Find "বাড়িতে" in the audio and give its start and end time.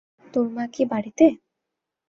0.91-1.25